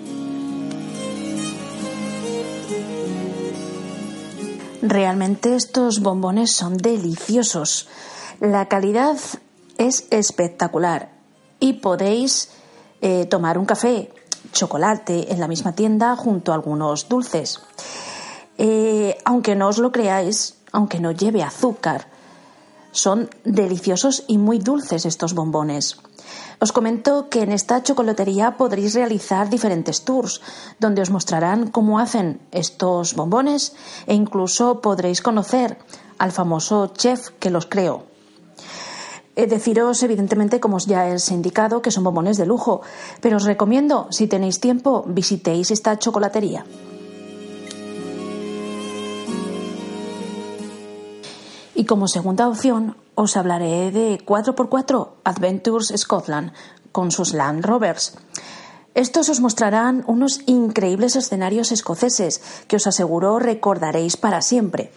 Realmente 4.82 5.56
estos 5.56 6.00
bombones 6.00 6.52
son 6.52 6.76
deliciosos. 6.76 7.88
La 8.40 8.66
calidad 8.66 9.16
es 9.78 10.06
espectacular 10.10 11.10
y 11.58 11.74
podéis 11.74 12.50
eh, 13.00 13.26
tomar 13.26 13.58
un 13.58 13.66
café, 13.66 14.12
chocolate 14.52 15.32
en 15.32 15.40
la 15.40 15.48
misma 15.48 15.72
tienda 15.72 16.14
junto 16.14 16.52
a 16.52 16.54
algunos 16.54 17.08
dulces. 17.08 17.60
Eh, 18.58 19.18
aunque 19.24 19.54
no 19.54 19.68
os 19.68 19.78
lo 19.78 19.92
creáis, 19.92 20.56
aunque 20.72 21.00
no 21.00 21.10
lleve 21.10 21.42
azúcar, 21.42 22.06
son 22.96 23.28
deliciosos 23.44 24.24
y 24.26 24.38
muy 24.38 24.58
dulces 24.58 25.04
estos 25.04 25.34
bombones. 25.34 26.00
Os 26.58 26.72
comento 26.72 27.28
que 27.28 27.42
en 27.42 27.52
esta 27.52 27.82
chocolatería 27.82 28.56
podréis 28.56 28.94
realizar 28.94 29.50
diferentes 29.50 30.02
tours 30.08 30.40
donde 30.80 31.02
os 31.02 31.10
mostrarán 31.12 31.68
cómo 31.68 32.00
hacen 32.00 32.40
estos 32.50 33.14
bombones 33.14 33.76
e 34.08 34.14
incluso 34.14 34.80
podréis 34.80 35.20
conocer 35.20 35.76
al 36.18 36.32
famoso 36.32 36.88
chef 36.96 37.36
que 37.38 37.50
los 37.50 37.66
creó. 37.66 38.08
He 39.36 39.46
deciros, 39.46 40.02
evidentemente, 40.02 40.60
como 40.60 40.78
ya 40.78 41.04
os 41.12 41.28
he 41.28 41.34
indicado, 41.34 41.82
que 41.82 41.92
son 41.92 42.04
bombones 42.04 42.40
de 42.40 42.48
lujo, 42.48 42.80
pero 43.20 43.36
os 43.36 43.44
recomiendo, 43.44 44.08
si 44.08 44.26
tenéis 44.26 44.60
tiempo, 44.60 45.04
visitéis 45.06 45.70
esta 45.70 45.98
chocolatería. 46.00 46.64
Y 51.76 51.84
como 51.84 52.08
segunda 52.08 52.48
opción 52.48 52.96
os 53.14 53.36
hablaré 53.36 53.92
de 53.92 54.18
4x4 54.24 55.08
Adventures 55.24 55.92
Scotland 55.94 56.52
con 56.90 57.10
sus 57.10 57.34
Land 57.34 57.66
Rovers. 57.66 58.16
Estos 58.94 59.28
os 59.28 59.40
mostrarán 59.40 60.02
unos 60.06 60.40
increíbles 60.46 61.16
escenarios 61.16 61.72
escoceses 61.72 62.40
que 62.66 62.76
os 62.76 62.86
aseguro 62.86 63.38
recordaréis 63.38 64.16
para 64.16 64.40
siempre. 64.40 64.90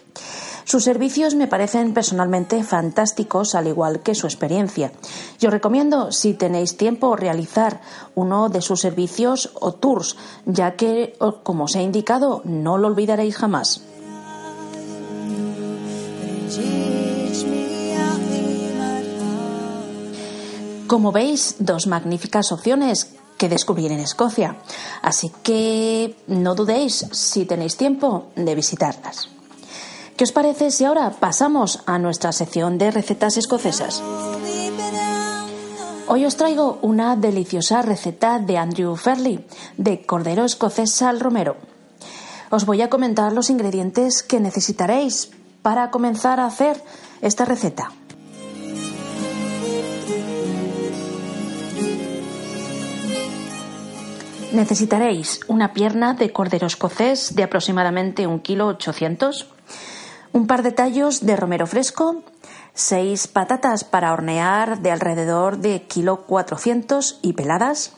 Sus 0.64 0.84
servicios 0.84 1.34
me 1.34 1.48
parecen 1.48 1.92
personalmente 1.92 2.64
fantásticos, 2.64 3.54
al 3.54 3.66
igual 3.66 4.00
que 4.00 4.14
su 4.14 4.26
experiencia. 4.26 4.90
Yo 5.38 5.50
recomiendo, 5.50 6.12
si 6.12 6.32
tenéis 6.32 6.78
tiempo, 6.78 7.14
realizar 7.14 7.82
uno 8.14 8.48
de 8.48 8.62
sus 8.62 8.80
servicios 8.80 9.52
o 9.60 9.72
tours, 9.74 10.16
ya 10.46 10.76
que, 10.76 11.12
como 11.42 11.64
os 11.64 11.76
he 11.76 11.82
indicado, 11.82 12.40
no 12.44 12.78
lo 12.78 12.88
olvidaréis 12.88 13.36
jamás. 13.36 13.82
Como 20.86 21.12
veis, 21.12 21.54
dos 21.60 21.86
magníficas 21.86 22.50
opciones 22.50 23.14
que 23.38 23.48
descubrir 23.48 23.92
en 23.92 24.00
Escocia. 24.00 24.56
Así 25.02 25.32
que 25.42 26.16
no 26.26 26.54
dudéis, 26.54 27.06
si 27.12 27.46
tenéis 27.46 27.76
tiempo, 27.76 28.26
de 28.36 28.54
visitarlas. 28.54 29.30
¿Qué 30.16 30.24
os 30.24 30.32
parece 30.32 30.70
si 30.70 30.84
ahora 30.84 31.10
pasamos 31.18 31.80
a 31.86 31.98
nuestra 31.98 32.32
sección 32.32 32.76
de 32.76 32.90
recetas 32.90 33.38
escocesas? 33.38 34.02
Hoy 36.08 36.26
os 36.26 36.36
traigo 36.36 36.80
una 36.82 37.16
deliciosa 37.16 37.80
receta 37.80 38.40
de 38.40 38.58
Andrew 38.58 38.96
Fairley, 38.96 39.46
de 39.78 40.04
cordero 40.04 40.44
escocés 40.44 41.00
al 41.00 41.20
romero. 41.20 41.56
Os 42.50 42.66
voy 42.66 42.82
a 42.82 42.90
comentar 42.90 43.32
los 43.32 43.48
ingredientes 43.48 44.22
que 44.22 44.40
necesitaréis 44.40 45.30
para 45.62 45.90
comenzar 45.90 46.40
a 46.40 46.46
hacer 46.46 46.82
esta 47.20 47.44
receta. 47.44 47.92
Necesitaréis 54.52 55.40
una 55.46 55.72
pierna 55.72 56.14
de 56.14 56.32
cordero 56.32 56.66
escocés 56.66 57.36
de 57.36 57.44
aproximadamente 57.44 58.26
un 58.26 58.40
kilo 58.40 58.66
800, 58.66 59.46
un 60.32 60.46
par 60.48 60.64
de 60.64 60.72
tallos 60.72 61.24
de 61.24 61.36
romero 61.36 61.68
fresco, 61.68 62.24
seis 62.74 63.28
patatas 63.28 63.84
para 63.84 64.12
hornear 64.12 64.80
de 64.80 64.90
alrededor 64.90 65.58
de 65.58 65.82
kilo 65.82 66.22
400 66.26 67.20
y 67.22 67.34
peladas, 67.34 67.92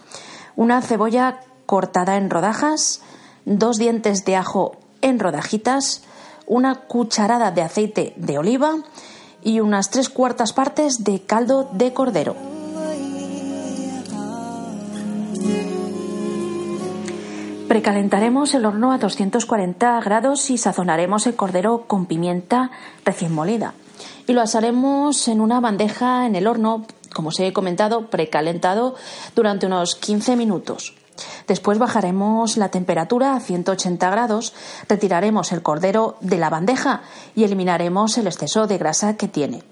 una 0.55 0.83
cebolla 0.83 1.41
cortada 1.65 2.19
en 2.19 2.29
rodajas, 2.29 3.01
dos 3.47 3.79
dientes 3.79 4.27
de 4.27 4.37
ajo 4.37 4.77
en 5.01 5.19
rodajitas, 5.19 6.03
una 6.53 6.75
cucharada 6.75 7.51
de 7.51 7.63
aceite 7.63 8.13
de 8.17 8.37
oliva 8.37 8.77
y 9.43 9.61
unas 9.61 9.89
tres 9.89 10.11
cuartas 10.11 10.53
partes 10.53 11.03
de 11.03 11.23
caldo 11.23 11.71
de 11.73 11.95
cordero. 11.95 12.37
Precalentaremos 17.69 18.53
el 18.53 18.67
horno 18.67 18.93
a 18.93 18.99
240 18.99 19.99
grados 20.03 20.51
y 20.51 20.59
sazonaremos 20.59 21.27
el 21.27 21.37
cordero 21.37 21.85
con 21.87 22.05
pimienta 22.05 22.71
recién 23.03 23.33
molida. 23.33 23.73
Y 24.27 24.35
lo 24.35 24.43
asaremos 24.43 25.27
en 25.29 25.41
una 25.41 25.59
bandeja 25.59 26.27
en 26.27 26.37
el 26.37 26.47
horno, 26.47 26.85
como 27.15 27.31
os 27.31 27.41
he 27.41 27.55
comentado, 27.55 28.11
precalentado 28.11 28.95
durante 29.35 29.65
unos 29.65 29.95
15 29.95 30.37
minutos. 30.37 31.02
Después 31.47 31.79
bajaremos 31.79 32.57
la 32.57 32.71
temperatura 32.71 33.35
a 33.35 33.41
180 33.41 34.11
grados, 34.11 34.55
retiraremos 34.89 35.53
el 35.53 35.63
cordero 35.63 36.17
de 36.21 36.39
la 36.39 36.51
bandeja 36.51 37.03
y 37.35 37.45
eliminaremos 37.45 38.19
el 38.19 38.27
exceso 38.27 38.67
de 38.67 38.79
grasa 38.79 39.17
que 39.17 39.29
tiene. 39.29 39.63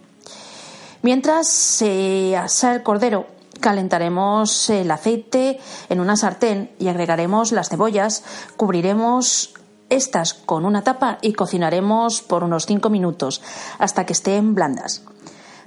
Mientras 1.03 1.49
se 1.49 2.37
asa 2.37 2.75
el 2.75 2.83
cordero, 2.83 3.27
Calentaremos 3.61 4.71
el 4.71 4.91
aceite 4.91 5.61
en 5.91 6.01
una 6.01 6.17
sartén 6.17 6.71
y 6.79 6.89
agregaremos 6.89 7.53
las 7.53 7.69
cebollas, 7.69 8.25
cubriremos 8.57 9.53
estas 9.91 10.33
con 10.33 10.65
una 10.65 10.83
tapa 10.83 11.19
y 11.21 11.35
cocinaremos 11.35 12.23
por 12.23 12.43
unos 12.43 12.65
5 12.65 12.89
minutos 12.89 13.43
hasta 13.79 14.07
que 14.07 14.15
estén 14.15 14.55
blandas. 14.55 15.03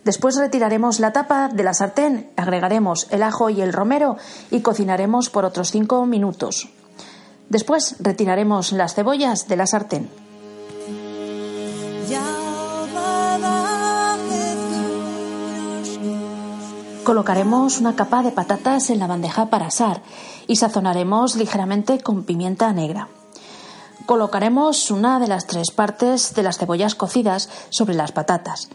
Después 0.04 0.36
retiraremos 0.38 1.00
la 1.00 1.14
tapa 1.14 1.48
de 1.48 1.64
la 1.64 1.74
sartén, 1.74 2.30
agregaremos 2.36 3.08
el 3.12 3.24
ajo 3.24 3.50
y 3.50 3.62
el 3.62 3.72
romero 3.72 4.18
y 4.52 4.60
cocinaremos 4.62 5.30
por 5.30 5.46
otros 5.46 5.72
5 5.72 6.06
minutos. 6.06 6.70
Después 7.50 7.96
retiraremos 8.00 8.74
las 8.74 8.96
cebollas 8.96 9.48
de 9.48 9.56
la 9.56 9.68
sartén. 9.68 10.10
Colocaremos 17.04 17.80
una 17.80 17.96
capa 17.96 18.24
de 18.24 18.32
patatas 18.32 18.90
en 18.90 19.00
la 19.00 19.08
bandeja 19.08 19.50
para 19.50 19.68
asar 19.68 20.02
y 20.48 20.56
sazonaremos 20.56 21.36
ligeramente 21.36 22.00
con 22.00 22.24
pimienta 22.24 22.72
negra. 22.72 23.10
Colocaremos 24.06 24.92
una 24.92 25.20
de 25.20 25.28
las 25.28 25.48
tres 25.48 25.72
partes 25.72 26.36
de 26.36 26.44
las 26.44 26.58
cebollas 26.58 26.96
cocidas 26.96 27.50
sobre 27.70 27.96
las 27.96 28.12
patatas 28.12 28.70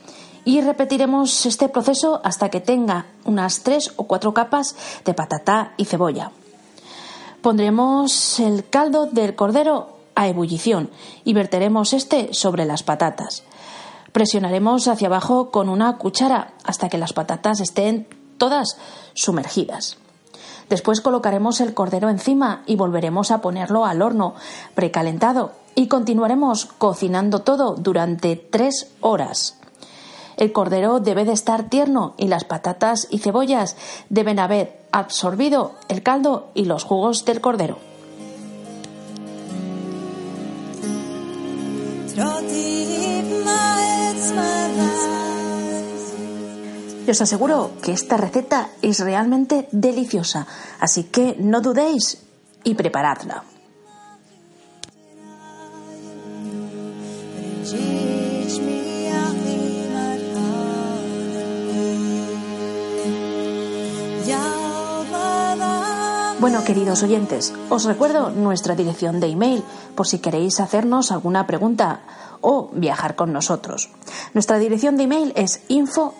y 0.44 0.62
repetiremos 0.62 1.44
este 1.44 1.68
proceso 1.68 2.22
hasta 2.24 2.48
que 2.48 2.60
tenga 2.60 3.06
unas 3.26 3.62
tres 3.62 3.92
o 3.96 4.04
cuatro 4.04 4.32
capas 4.32 4.74
de 5.04 5.12
patata 5.12 5.74
y 5.76 5.84
cebolla. 5.84 6.32
Pondremos 7.42 8.40
el 8.40 8.68
caldo 8.68 9.04
del 9.04 9.34
cordero 9.34 9.98
a 10.14 10.28
ebullición 10.28 10.90
y 11.24 11.34
verteremos 11.34 11.92
este 11.92 12.32
sobre 12.32 12.64
las 12.64 12.82
patatas. 12.82 13.42
Presionaremos 14.12 14.88
hacia 14.88 15.08
abajo 15.08 15.50
con 15.50 15.68
una 15.68 15.98
cuchara 15.98 16.54
hasta 16.64 16.88
que 16.88 16.98
las 16.98 17.12
patatas 17.12 17.60
estén 17.60 18.08
todas 18.38 18.78
sumergidas. 19.12 19.98
Después 20.68 21.00
colocaremos 21.00 21.60
el 21.60 21.74
cordero 21.74 22.08
encima 22.08 22.62
y 22.66 22.76
volveremos 22.76 23.30
a 23.30 23.40
ponerlo 23.40 23.86
al 23.86 24.02
horno 24.02 24.34
precalentado 24.74 25.52
y 25.74 25.88
continuaremos 25.88 26.66
cocinando 26.66 27.40
todo 27.40 27.74
durante 27.74 28.36
tres 28.36 28.90
horas. 29.00 29.56
El 30.36 30.52
cordero 30.52 31.00
debe 31.00 31.24
de 31.24 31.32
estar 31.32 31.68
tierno 31.68 32.14
y 32.16 32.28
las 32.28 32.44
patatas 32.44 33.08
y 33.10 33.18
cebollas 33.18 33.76
deben 34.08 34.38
haber 34.38 34.78
absorbido 34.92 35.72
el 35.88 36.02
caldo 36.02 36.48
y 36.54 36.64
los 36.64 36.84
jugos 36.84 37.24
del 37.24 37.40
cordero. 37.40 37.78
Y 47.08 47.10
os 47.10 47.22
aseguro 47.22 47.70
que 47.80 47.92
esta 47.92 48.18
receta 48.18 48.68
es 48.82 49.00
realmente 49.00 49.66
deliciosa, 49.72 50.46
así 50.78 51.04
que 51.04 51.36
no 51.40 51.62
dudéis 51.62 52.18
y 52.64 52.74
preparadla. 52.74 53.44
Bueno, 66.40 66.62
queridos 66.62 67.02
oyentes, 67.02 67.54
os 67.70 67.84
recuerdo 67.84 68.28
nuestra 68.30 68.74
dirección 68.74 69.18
de 69.18 69.28
email 69.28 69.64
por 69.94 70.06
si 70.06 70.18
queréis 70.18 70.60
hacernos 70.60 71.10
alguna 71.10 71.46
pregunta 71.46 72.00
o 72.42 72.68
viajar 72.72 73.16
con 73.16 73.32
nosotros. 73.32 73.90
Nuestra 74.34 74.58
dirección 74.58 74.96
de 74.96 75.04
email 75.04 75.32
es 75.36 75.62
info 75.68 76.14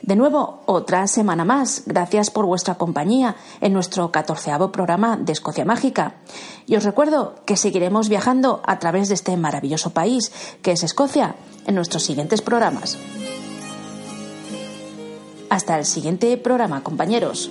De 0.00 0.16
nuevo, 0.16 0.62
otra 0.66 1.06
semana 1.06 1.44
más. 1.44 1.82
Gracias 1.86 2.30
por 2.30 2.44
vuestra 2.44 2.74
compañía 2.74 3.36
en 3.60 3.72
nuestro 3.72 4.12
catorceavo 4.12 4.70
programa 4.70 5.16
de 5.16 5.32
Escocia 5.32 5.64
Mágica. 5.64 6.16
Y 6.66 6.76
os 6.76 6.84
recuerdo 6.84 7.36
que 7.46 7.56
seguiremos 7.56 8.10
viajando 8.10 8.60
a 8.66 8.78
través 8.78 9.08
de 9.08 9.14
este 9.14 9.36
maravilloso 9.38 9.90
país 9.90 10.30
que 10.62 10.72
es 10.72 10.82
Escocia 10.82 11.36
en 11.66 11.74
nuestros 11.74 12.02
siguientes 12.02 12.42
programas. 12.42 12.98
Hasta 15.48 15.78
el 15.78 15.86
siguiente 15.86 16.36
programa, 16.36 16.82
compañeros. 16.82 17.50